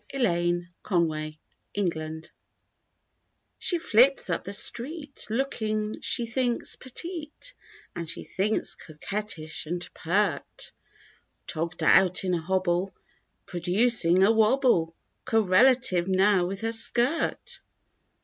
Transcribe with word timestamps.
24 0.09 0.35
SHE 0.35 0.51
WORE 0.91 1.15
A 1.15 1.35
HOBBLE 1.77 2.23
She 3.59 3.77
flits 3.77 4.31
up 4.31 4.43
the 4.43 4.51
street, 4.51 5.27
Looking 5.29 6.01
(she 6.01 6.25
thinks) 6.25 6.75
petite, 6.75 7.53
And 7.95 8.09
(she 8.09 8.23
thinks) 8.23 8.73
coquetish 8.73 9.67
and 9.67 9.87
pert. 9.93 10.71
Togged 11.45 11.83
out 11.83 12.23
in 12.23 12.33
a 12.33 12.41
hobble. 12.41 12.95
Producing 13.45 14.23
a 14.23 14.31
wobble. 14.31 14.95
Correlative 15.23 16.07
now 16.07 16.47
with 16.47 16.61
her 16.61 16.71
skirt. 16.71 17.61